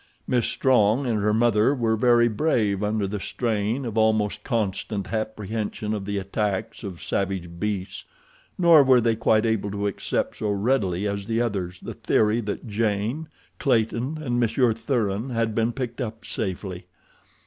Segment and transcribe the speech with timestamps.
[0.25, 5.93] Miss Strong and her mother were very brave under the strain of almost constant apprehension
[5.93, 8.05] of the attacks of savage beasts.
[8.57, 12.65] Nor were they quite able to accept so readily as the others the theory that
[12.65, 13.27] Jane,
[13.59, 16.87] Clayton, and Monsieur Thuran had been picked up safely.